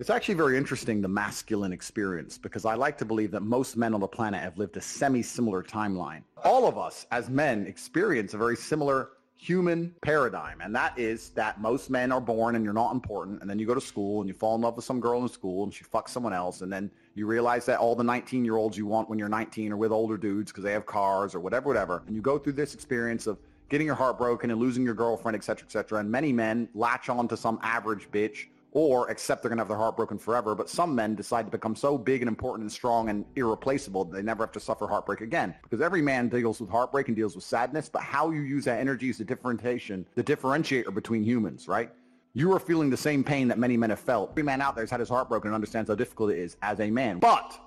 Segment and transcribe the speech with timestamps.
[0.00, 3.92] It's actually very interesting, the masculine experience, because I like to believe that most men
[3.92, 6.22] on the planet have lived a semi-similar timeline.
[6.42, 11.60] All of us, as men, experience a very similar human paradigm, and that is that
[11.60, 14.28] most men are born and you're not important, and then you go to school and
[14.28, 16.72] you fall in love with some girl in school and she fucks someone else, and
[16.72, 20.16] then you realize that all the 19-year-olds you want when you're 19 are with older
[20.16, 23.38] dudes because they have cars or whatever, whatever, and you go through this experience of
[23.68, 26.70] getting your heart broken and losing your girlfriend, et cetera, et cetera, and many men
[26.74, 30.18] latch on to some average bitch or accept they're going to have their heart broken
[30.18, 30.54] forever.
[30.54, 34.16] But some men decide to become so big and important and strong and irreplaceable that
[34.16, 35.54] they never have to suffer heartbreak again.
[35.62, 38.78] Because every man deals with heartbreak and deals with sadness, but how you use that
[38.78, 41.90] energy is the differentiation, the differentiator between humans, right?
[42.32, 44.30] You are feeling the same pain that many men have felt.
[44.30, 46.56] Every man out there has had his heart broken and understands how difficult it is
[46.62, 47.18] as a man.
[47.18, 47.58] But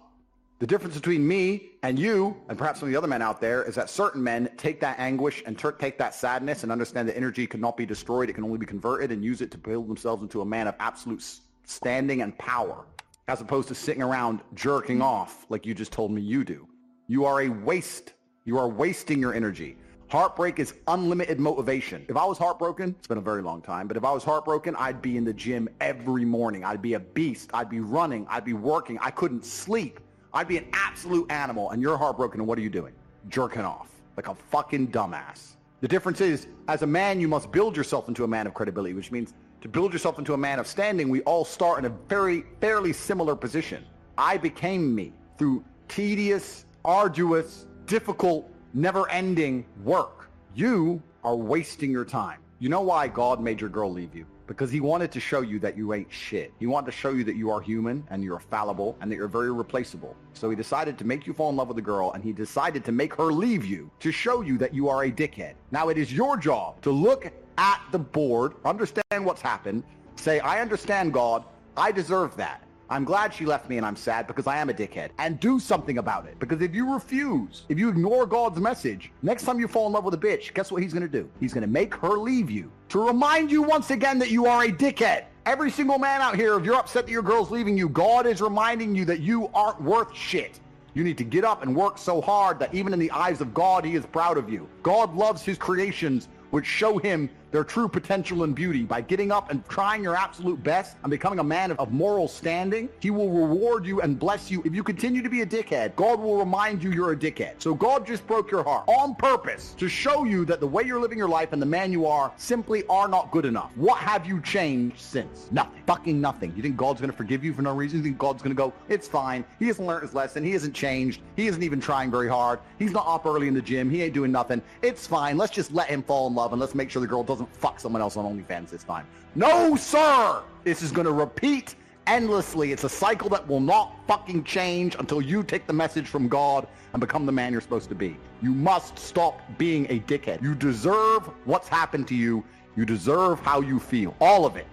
[0.64, 3.66] the difference between me and you, and perhaps some of the other men out there,
[3.66, 7.18] is that certain men take that anguish and ter- take that sadness and understand that
[7.18, 8.30] energy cannot be destroyed.
[8.30, 10.76] It can only be converted and use it to build themselves into a man of
[10.80, 11.22] absolute
[11.66, 12.86] standing and power,
[13.28, 16.66] as opposed to sitting around jerking off like you just told me you do.
[17.08, 18.14] You are a waste.
[18.46, 19.76] You are wasting your energy.
[20.08, 22.06] Heartbreak is unlimited motivation.
[22.08, 24.78] If I was heartbroken, it's been a very long time, but if I was heartbroken,
[24.78, 26.64] I'd be in the gym every morning.
[26.64, 27.50] I'd be a beast.
[27.54, 28.26] I'd be running.
[28.30, 28.98] I'd be working.
[29.02, 30.00] I couldn't sleep.
[30.34, 32.94] I'd be an absolute animal, and you're heartbroken, and what are you doing?
[33.30, 35.54] Jerking off like a fucking dumbass.
[35.82, 38.94] The difference is, as a man, you must build yourself into a man of credibility,
[38.94, 41.90] which means to build yourself into a man of standing, we all start in a
[42.10, 43.86] very, fairly similar position.
[44.18, 50.30] I became me through tedious, arduous, difficult, never-ending work.
[50.56, 52.40] You are wasting your time.
[52.60, 54.26] You know why God made your girl leave you?
[54.54, 56.54] Because he wanted to show you that you ain't shit.
[56.60, 59.28] He wanted to show you that you are human and you're fallible and that you're
[59.28, 60.16] very replaceable.
[60.34, 62.86] So he decided to make you fall in love with a girl and he decided
[62.86, 65.56] to make her leave you to show you that you are a dickhead.
[65.72, 69.84] Now it is your job to look at the board, understand what's happened,
[70.18, 72.64] say, I understand God, I deserve that.
[72.94, 75.10] I'm glad she left me and I'm sad because I am a dickhead.
[75.18, 76.38] And do something about it.
[76.38, 80.04] Because if you refuse, if you ignore God's message, next time you fall in love
[80.04, 81.28] with a bitch, guess what he's going to do?
[81.40, 84.66] He's going to make her leave you to remind you once again that you are
[84.66, 85.24] a dickhead.
[85.48, 88.42] Every single man out here, if you're upset that your girl's leaving you, God is
[88.42, 90.60] reminding you that you aren't worth shit.
[90.94, 93.56] You need to get up and work so hard that even in the eyes of
[93.56, 94.70] God, he is proud of you.
[94.84, 98.84] God loves his creations, which show him their true potential and beauty.
[98.84, 102.28] By getting up and trying your absolute best and becoming a man of, of moral
[102.28, 104.62] standing, he will reward you and bless you.
[104.66, 107.62] If you continue to be a dickhead, God will remind you you're a dickhead.
[107.62, 111.00] So God just broke your heart on purpose to show you that the way you're
[111.00, 113.72] living your life and the man you are simply are not good enough.
[113.76, 115.48] What have you changed since?
[115.52, 115.84] Nothing.
[115.86, 116.54] Fucking nothing.
[116.56, 118.00] You think God's going to forgive you for no reason?
[118.00, 119.46] You think God's going to go, it's fine.
[119.60, 120.44] He hasn't learned his lesson.
[120.44, 121.22] He hasn't changed.
[121.36, 122.60] He isn't even trying very hard.
[122.80, 123.92] He's not up early in the gym.
[123.92, 124.60] He ain't doing nothing.
[124.82, 125.38] It's fine.
[125.38, 127.80] Let's just let him fall in love and let's make sure the girl doesn't fuck
[127.80, 129.08] someone else on OnlyFans this time.
[129.36, 130.44] No, sir!
[130.64, 131.76] This is going to repeat
[132.08, 132.72] endlessly.
[132.72, 136.68] It's a cycle that will not fucking change until you take the message from God
[136.94, 138.18] and become the man you're supposed to be.
[138.42, 140.42] You must stop being a dickhead.
[140.42, 142.44] You deserve what's happened to you.
[142.76, 144.16] You deserve how you feel.
[144.20, 144.68] All of it.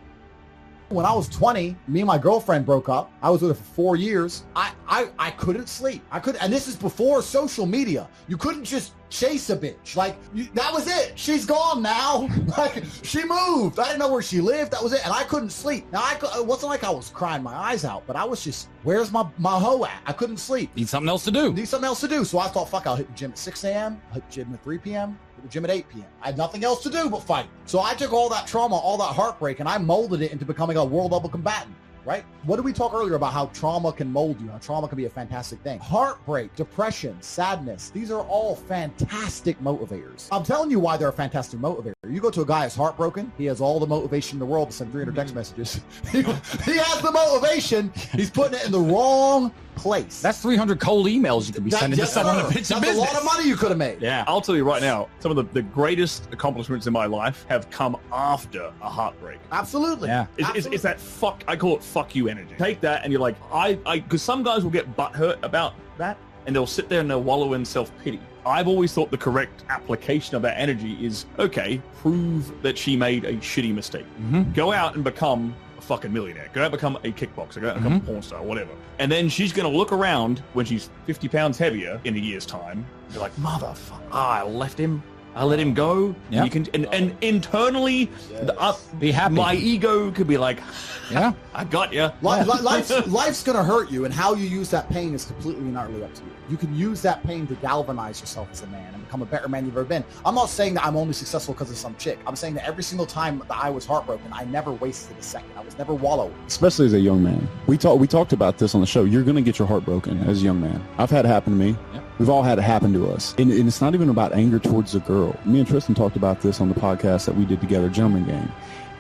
[0.91, 3.12] When I was 20, me and my girlfriend broke up.
[3.23, 4.43] I was with her for four years.
[4.56, 6.03] I, I, I couldn't sleep.
[6.11, 8.09] I could, and this is before social media.
[8.27, 9.95] You couldn't just chase a bitch.
[9.95, 11.12] Like you, that was it.
[11.15, 12.28] She's gone now.
[12.59, 13.78] like she moved.
[13.78, 14.73] I didn't know where she lived.
[14.73, 15.05] That was it.
[15.05, 15.87] And I couldn't sleep.
[15.93, 18.69] Now I, it wasn't like I was crying my eyes out, but I was just,
[18.83, 20.03] where's my my hoe at?
[20.07, 20.75] I couldn't sleep.
[20.75, 21.53] Need something else to do.
[21.53, 22.25] Need something else to do.
[22.25, 24.01] So I thought, fuck, I'll hit the gym at 6 a.m.
[24.12, 25.19] Hit the gym at 3 p.m.
[25.43, 26.06] The gym at 8 p.m.
[26.23, 27.47] I had nothing else to do but fight.
[27.67, 30.77] So I took all that trauma, all that heartbreak, and I molded it into becoming
[30.77, 31.75] a world level combatant.
[32.06, 32.25] Right?
[32.45, 34.48] What did we talk earlier about how trauma can mold you?
[34.48, 35.78] How trauma can be a fantastic thing.
[35.81, 37.91] Heartbreak, depression, sadness.
[37.91, 40.27] These are all fantastic motivators.
[40.33, 41.93] I'm telling you why they're a fantastic motivator.
[42.09, 43.31] You go to a guy who's heartbroken.
[43.36, 45.41] He has all the motivation in the world to send 300 text mm-hmm.
[45.41, 45.81] messages.
[46.10, 46.22] he,
[46.72, 47.93] he has the motivation.
[48.13, 50.21] He's putting it in the wrong place.
[50.21, 52.42] That's 300 cold emails you could be That- sending to someone sir.
[52.42, 52.97] to pitch a That's business.
[52.97, 54.00] a lot of money you could have made.
[54.03, 54.24] Yeah.
[54.27, 57.71] I'll tell you right now, some of the, the greatest accomplishments in my life have
[57.71, 59.41] come after a heartbreak.
[59.53, 60.09] Absolutely.
[60.09, 60.27] Yeah.
[60.36, 62.54] It's, it's, it's that fuck, I call it fuck you energy.
[62.59, 66.18] Take that and you're like, I, I, because some guys will get butthurt about that
[66.47, 68.21] and they'll sit there and they'll wallow in self-pity.
[68.44, 73.24] I've always thought the correct application of that energy is, okay, prove that she made
[73.24, 74.06] a shitty mistake.
[74.21, 74.53] Mm-hmm.
[74.53, 76.48] Go out and become a fucking millionaire.
[76.53, 77.60] Go out and become a kickboxer.
[77.60, 78.71] Go out and become a porn star, whatever.
[78.98, 82.47] And then she's going to look around when she's 50 pounds heavier in a year's
[82.47, 82.84] time.
[83.04, 85.03] and Be like, motherfucker, ah, I left him.
[85.34, 86.15] I let him go.
[86.28, 86.42] Yeah.
[86.42, 89.34] And, you can, and, and internally, the, uh, Be happy.
[89.34, 90.60] my ego could be like,
[91.10, 91.32] Yeah.
[91.54, 92.04] I got you.
[92.22, 95.24] Li- li- life's, life's going to hurt you, and how you use that pain is
[95.24, 96.30] completely and utterly up to you.
[96.48, 99.48] You can use that pain to galvanize yourself as a man and become a better
[99.48, 100.04] man you've ever been.
[100.24, 102.18] I'm not saying that I'm only successful because of some chick.
[102.28, 105.50] I'm saying that every single time that I was heartbroken, I never wasted a second.
[105.56, 106.34] I was never wallowing.
[106.47, 107.48] especially as a young man.
[107.66, 109.03] We talk we talked about this on the show.
[109.04, 110.84] You're going to get your heart broken as a young man.
[110.98, 111.76] I've had it happen to me.
[111.94, 112.04] Yep.
[112.21, 113.34] We've all had it happen to us.
[113.39, 115.34] And, and it's not even about anger towards the girl.
[115.47, 118.53] Me and Tristan talked about this on the podcast that we did together, Gentleman Game.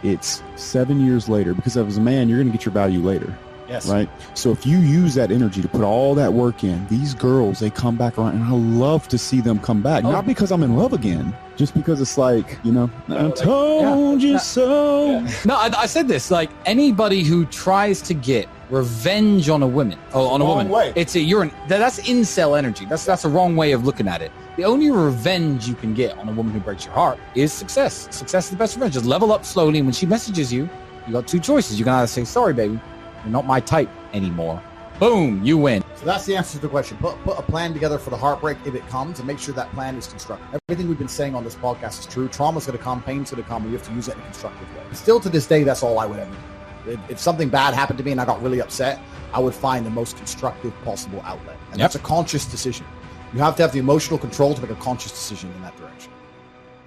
[0.02, 3.36] It's seven years later because as a man, you're going to get your value later.
[3.68, 3.88] Yes.
[3.88, 4.08] Right.
[4.34, 7.68] So if you use that energy to put all that work in, these girls, they
[7.70, 10.02] come back around and I love to see them come back.
[10.02, 10.10] Oh.
[10.10, 14.30] Not because I'm in love again, just because it's like, you know, I told you
[14.32, 14.38] Yeah.
[14.38, 15.20] so.
[15.44, 16.30] No, I, I said this.
[16.32, 20.92] Like anybody who tries to get revenge on a woman, oh, on a woman, way.
[20.96, 22.84] it's a you're an, that's incel energy.
[22.84, 24.32] That's that's a wrong way of looking at it.
[24.56, 28.08] The only revenge you can get on a woman who breaks your heart is success.
[28.14, 28.94] Success is the best revenge.
[28.94, 30.68] Just level up slowly, and when she messages you,
[31.06, 31.78] you got two choices.
[31.78, 32.80] You can either say, "Sorry, baby,
[33.24, 34.62] you're not my type anymore."
[35.00, 35.82] Boom, you win.
[35.94, 36.98] So that's the answer to the question.
[36.98, 39.72] Put, put a plan together for the heartbreak if it comes and make sure that
[39.72, 40.60] plan is constructive.
[40.68, 42.28] Everything we've been saying on this podcast is true.
[42.28, 44.20] Trauma's going to come, pain's going to come, and you have to use it in
[44.20, 44.82] a constructive way.
[44.92, 46.36] Still to this day, that's all I would ever do.
[46.86, 48.98] If, if something bad happened to me and I got really upset,
[49.32, 51.56] I would find the most constructive possible outlet.
[51.70, 51.78] And Yep.
[51.78, 52.86] that's a conscious decision.
[53.32, 56.12] You have to have the emotional control to make a conscious decision in that direction.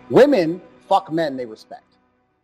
[0.10, 1.98] Women fuck men they respect.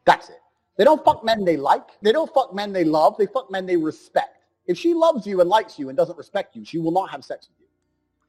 [0.05, 0.41] That's it.
[0.77, 1.89] They don't fuck men they like.
[2.01, 3.17] They don't fuck men they love.
[3.17, 4.45] They fuck men they respect.
[4.65, 7.25] If she loves you and likes you and doesn't respect you, she will not have
[7.25, 7.65] sex with you.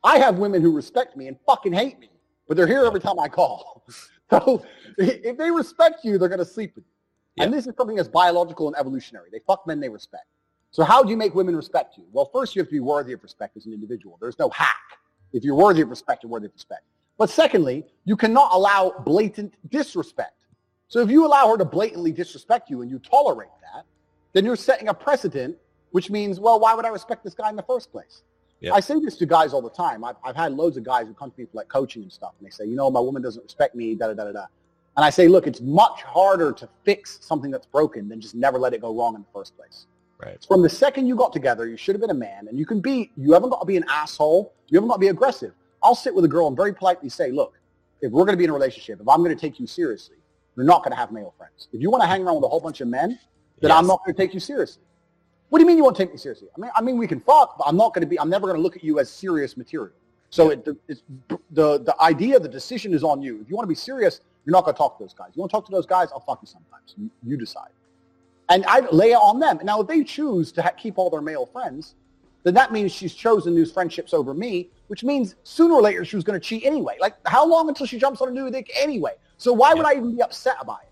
[0.03, 2.11] I have women who respect me and fucking hate me,
[2.49, 3.85] but they're here every time I call.
[4.31, 4.63] So
[4.99, 6.93] if they respect you, they're going to sleep with you.
[7.39, 9.29] And this is something that's biological and evolutionary.
[9.31, 10.27] They fuck men they respect.
[10.73, 12.05] So how do you make women respect you?
[12.13, 14.19] Well, first you have to be worthy of respect as an individual.
[14.21, 14.77] There's no hack.
[15.33, 16.83] If you're worthy of respect, you're worthy of respect.
[17.19, 20.35] But secondly, you cannot allow blatant disrespect.
[20.89, 23.85] So if you allow her to blatantly disrespect you and you tolerate that,
[24.33, 25.57] then you're setting a precedent,
[25.91, 28.23] which means, well, why would I respect this guy in the first place?
[28.61, 28.75] Yeah.
[28.75, 30.05] I say this to guys all the time.
[30.05, 32.33] I've, I've had loads of guys who come to me for like coaching and stuff,
[32.39, 34.47] and they say, you know, my woman doesn't respect me, da da da da da.
[34.97, 38.59] And I say, look, it's much harder to fix something that's broken than just never
[38.59, 39.87] let it go wrong in the first place.
[40.19, 40.45] Right.
[40.47, 42.81] From the second you got together, you should have been a man, and you can
[42.81, 43.11] be.
[43.17, 44.53] You haven't got to be an asshole.
[44.69, 45.55] You haven't got to be aggressive.
[45.83, 47.59] I'll sit with a girl and very politely say, look,
[48.03, 50.17] if we're going to be in a relationship, if I'm going to take you seriously,
[50.57, 51.69] you're not going to have male friends.
[51.73, 53.19] If you want to hang around with a whole bunch of men,
[53.61, 54.83] then I'm not going to take you seriously.
[55.49, 56.49] What do you mean you won't take me seriously?
[56.57, 58.19] I mean, I mean we can fuck, but I'm not going to be.
[58.21, 59.95] I'm never going to look at you as serious material.
[60.29, 61.03] So it, the, it's,
[61.51, 63.41] the the idea, the decision is on you.
[63.41, 65.29] If you want to be serious, you're not going to talk to those guys.
[65.35, 66.09] You want to talk to those guys?
[66.13, 66.95] I'll fuck you sometimes.
[66.97, 67.71] You, you decide.
[68.49, 69.61] And I lay it on them.
[69.63, 71.95] Now, if they choose to ha- keep all their male friends,
[72.43, 76.17] then that means she's chosen these friendships over me, which means sooner or later she
[76.17, 76.97] was going to cheat anyway.
[77.01, 79.13] Like, how long until she jumps on a new dick anyway?
[79.37, 80.89] So why would I even be upset about it?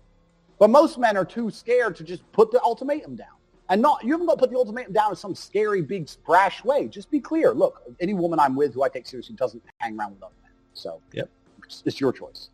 [0.59, 3.27] But most men are too scared to just put the ultimatum down.
[3.69, 6.63] And not, you haven't got to put the ultimatum down in some scary, big, brash
[6.63, 6.87] way.
[6.87, 7.53] Just be clear.
[7.53, 10.51] Look, any woman I'm with who I take seriously doesn't hang around with other men.
[10.73, 11.29] So Yep.
[11.65, 12.49] it's, it's your choice.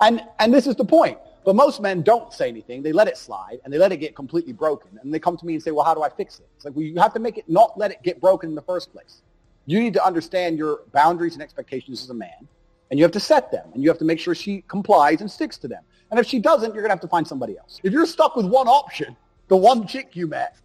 [0.00, 1.18] And, and this is the point.
[1.44, 2.82] But most men don't say anything.
[2.82, 4.98] They let it slide and they let it get completely broken.
[5.02, 6.46] And they come to me and say, well, how do I fix it?
[6.56, 8.62] It's like, well, you have to make it not let it get broken in the
[8.62, 9.22] first place.
[9.66, 12.46] You need to understand your boundaries and expectations as a man.
[12.90, 13.68] And you have to set them.
[13.72, 15.82] And you have to make sure she complies and sticks to them.
[16.10, 17.80] And if she doesn't, you're going to have to find somebody else.
[17.82, 19.16] If you're stuck with one option,
[19.48, 20.56] the one chick you met,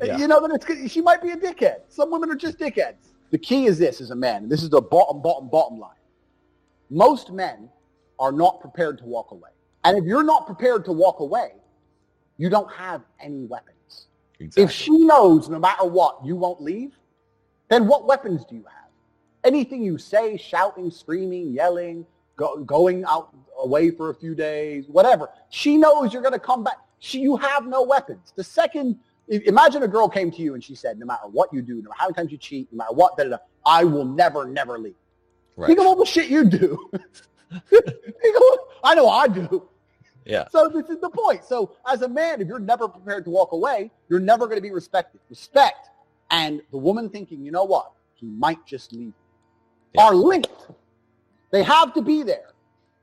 [0.00, 0.16] eh, Yeah.
[0.18, 1.80] you know, then it's, she might be a dickhead.
[1.88, 3.10] Some women are just dickheads.
[3.32, 4.48] The key is this as a man.
[4.48, 5.90] This is the bottom, bottom, bottom line.
[6.88, 7.68] Most men
[8.18, 9.50] are not prepared to walk away.
[9.84, 11.52] And if you're not prepared to walk away,
[12.38, 14.06] you don't have any weapons.
[14.38, 14.64] Exactly.
[14.64, 16.98] If she knows no matter what you won't leave,
[17.68, 18.90] then what weapons do you have?
[19.44, 25.28] Anything you say, shouting, screaming, yelling, go, going out away for a few days, whatever.
[25.50, 26.78] She knows you're going to come back.
[26.98, 28.32] She, you have no weapons.
[28.36, 31.62] The second, imagine a girl came to you and she said, no matter what you
[31.62, 33.84] do, no matter how many times you cheat, no matter what, da, da, da, I
[33.84, 34.94] will never, never leave.
[35.56, 35.66] Right.
[35.66, 36.90] Think of all the shit you do.
[38.84, 39.68] I know I do.
[40.24, 40.46] Yeah.
[40.50, 41.44] So this is the point.
[41.44, 44.62] So as a man, if you're never prepared to walk away, you're never going to
[44.62, 45.20] be respected.
[45.28, 45.88] Respect
[46.30, 49.12] and the woman thinking, you know what, he might just leave,
[49.94, 50.04] Yeah.
[50.06, 50.68] are linked.
[51.50, 52.52] They have to be there.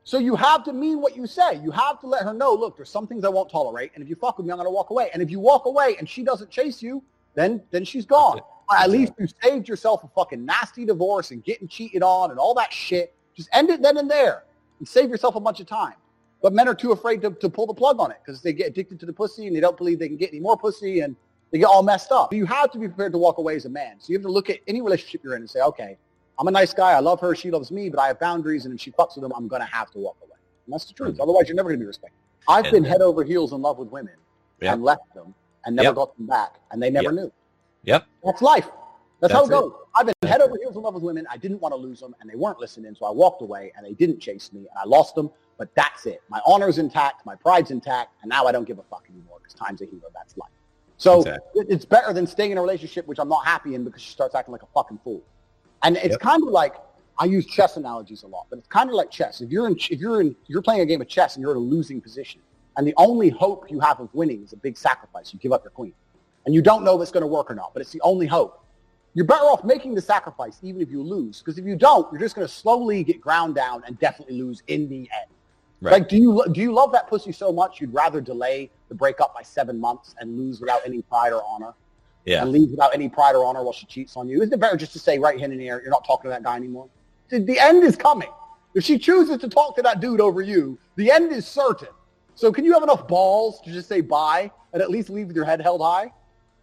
[0.04, 1.60] So you have to mean what you say.
[1.62, 4.10] You have to let her know, look, there's some things I won't tolerate, and if
[4.10, 5.12] you fuck with me, I'm going to walk away.
[5.14, 7.04] And if you walk away and she doesn't chase you,
[7.36, 8.42] then then she's gone.
[8.68, 12.40] But at least you saved yourself a fucking nasty divorce and getting cheated on and
[12.40, 13.14] all that shit.
[13.40, 14.44] Just end it then and there
[14.80, 15.94] and save yourself a bunch of time.
[16.42, 18.68] but men are too afraid to, to pull the plug on it because they get
[18.68, 21.16] addicted to the pussy and they don't believe they can get any more pussy and
[21.52, 22.34] they get all messed up.
[22.34, 23.96] You have to be prepared to walk away as a man.
[24.02, 25.98] So you have to look at any relationship you're in and say, okay,
[26.38, 26.92] I'm a nice guy.
[26.92, 27.34] I love her.
[27.34, 28.66] She loves me, but I have boundaries.
[28.66, 30.38] And if she fucks with them, I'm going to have to walk away.
[30.66, 31.14] And that's the truth.
[31.14, 31.22] Mm-hmm.
[31.24, 32.18] Otherwise, you're never going to be respected.
[32.50, 34.16] I've And been head over heels in love with women
[34.62, 34.74] Yep.
[34.74, 35.34] and left them
[35.66, 35.96] and never Yep.
[35.96, 36.52] got them back.
[36.72, 37.14] And they never Yep.
[37.14, 37.32] knew.
[37.84, 38.06] Yep.
[38.26, 38.68] That's life.
[39.22, 39.50] That's, how it it.
[39.50, 39.74] goes.
[39.96, 41.26] I've been head over heels in love with women.
[41.30, 43.86] I didn't want to lose them, and they weren't listening, so I walked away, and
[43.86, 45.30] they didn't chase me, and I lost them.
[45.58, 46.22] But that's it.
[46.30, 49.54] My honor's intact, my pride's intact, and now I don't give a fuck anymore because
[49.54, 50.04] time's a hero.
[50.14, 50.50] That's life.
[50.98, 51.66] So Exactly.
[51.70, 54.36] it's better than staying in a relationship which I'm not happy in because she starts
[54.36, 55.22] acting like a fucking fool.
[55.84, 56.20] And it's Yep.
[56.20, 56.76] kind of like
[57.18, 59.42] I use chess analogies a lot, but it's kind of like chess.
[59.42, 61.58] If you're in, if you're in, you're playing a game of chess and you're in
[61.58, 62.42] a losing position,
[62.78, 65.34] and the only hope you have of winning is a big sacrifice.
[65.34, 65.94] You give up your queen,
[66.46, 68.28] and you don't know if it's going to work or not, but it's the only
[68.28, 68.64] hope.
[69.14, 72.22] You're better off making the sacrifice even if you lose, because if you don't, you're
[72.22, 75.32] just going to slowly get ground down and definitely lose in the end.
[75.82, 75.94] Right.
[75.94, 79.34] Like, do you do you love that pussy so much you'd rather delay the breakup
[79.34, 81.74] by seven months and lose without any pride or honor?
[82.26, 82.44] Yeah.
[82.44, 84.42] and leave without any pride or honor while she cheats on you?
[84.42, 86.30] Isn't it better just to say right hand in the air, you're not talking to
[86.30, 86.88] that guy anymore?
[87.30, 88.30] The, the end is coming.
[88.76, 91.88] If she chooses to talk to that dude over you, the end is certain.
[92.36, 95.36] So can you have enough balls to just say bye and at least leave with
[95.36, 96.14] your head held high?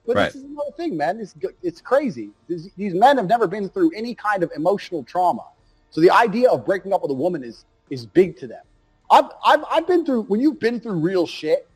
[0.06, 0.26] But Right.
[0.26, 1.20] this is another thing, man.
[1.20, 2.30] It's, it's crazy.
[2.48, 5.44] These, these men have never been through any kind of emotional trauma.
[5.90, 8.62] So the idea of breaking up with a woman is, is big to them.
[9.10, 11.68] I've, I've, I've been through, when you've been through real shit,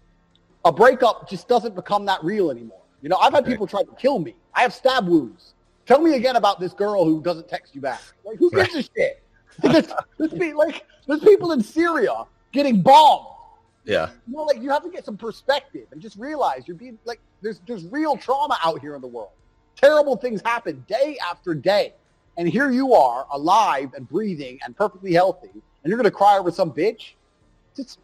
[0.64, 2.80] a breakup just doesn't become that real anymore.
[3.02, 4.34] You know, I've had people try to kill me.
[4.54, 5.54] I have stab wounds.
[5.86, 8.00] Tell me again about this girl who doesn't text you back.
[8.24, 9.22] Like, who gives a shit?
[9.62, 13.26] There's, there's, like, there's people in Syria getting bombed.
[13.90, 14.10] Yeah.
[14.28, 17.18] You know, like you have to get some perspective and just realize you're being like
[17.42, 19.32] there's there's real trauma out here in the world.
[19.74, 21.94] Terrible things happen day after day.
[22.36, 26.52] And here you are, alive and breathing and perfectly healthy, and you're gonna cry over
[26.52, 27.14] some bitch?
[27.76, 27.98] Just